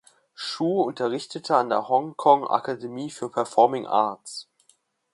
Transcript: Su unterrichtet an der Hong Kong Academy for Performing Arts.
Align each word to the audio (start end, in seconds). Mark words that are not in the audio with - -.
Su 0.33 0.79
unterrichtet 0.81 1.51
an 1.51 1.69
der 1.69 1.87
Hong 1.87 2.17
Kong 2.17 2.43
Academy 2.49 3.11
for 3.11 3.31
Performing 3.31 3.85
Arts. 3.85 4.47